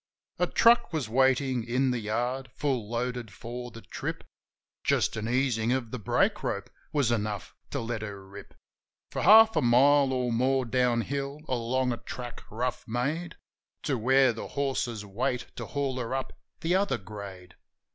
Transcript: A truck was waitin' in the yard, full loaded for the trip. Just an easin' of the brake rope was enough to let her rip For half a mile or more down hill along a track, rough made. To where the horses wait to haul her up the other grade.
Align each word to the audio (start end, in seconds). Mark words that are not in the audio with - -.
A 0.39 0.47
truck 0.47 0.91
was 0.91 1.07
waitin' 1.07 1.63
in 1.63 1.91
the 1.91 1.99
yard, 1.99 2.49
full 2.55 2.89
loaded 2.89 3.31
for 3.31 3.69
the 3.69 3.81
trip. 3.83 4.23
Just 4.83 5.15
an 5.15 5.29
easin' 5.29 5.69
of 5.69 5.91
the 5.91 5.99
brake 5.99 6.41
rope 6.41 6.71
was 6.91 7.11
enough 7.11 7.53
to 7.69 7.79
let 7.81 8.01
her 8.01 8.27
rip 8.27 8.55
For 9.11 9.21
half 9.21 9.55
a 9.55 9.61
mile 9.61 10.11
or 10.11 10.31
more 10.31 10.65
down 10.65 11.01
hill 11.01 11.41
along 11.47 11.91
a 11.91 11.97
track, 11.97 12.41
rough 12.49 12.87
made. 12.87 13.35
To 13.83 13.95
where 13.95 14.33
the 14.33 14.47
horses 14.47 15.05
wait 15.05 15.45
to 15.55 15.67
haul 15.67 15.99
her 15.99 16.15
up 16.15 16.33
the 16.61 16.73
other 16.73 16.97
grade. 16.97 17.53